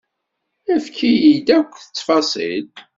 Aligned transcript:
Efk-iyi-d 0.73 1.47
akk 1.57 1.71
ttfaṣil. 1.79 2.65